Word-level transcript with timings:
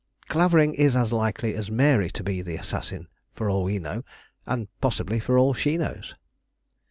Clavering 0.27 0.73
is 0.73 0.95
as 0.95 1.13
likely 1.13 1.53
as 1.53 1.69
Mary 1.69 2.09
to 2.09 2.23
be 2.23 2.41
the 2.41 2.55
assassin, 2.55 3.07
for 3.35 3.51
all 3.51 3.61
we 3.61 3.77
know, 3.77 4.03
and 4.47 4.67
possibly 4.81 5.19
for 5.19 5.37
all 5.37 5.53
she 5.53 5.77
knows." 5.77 6.15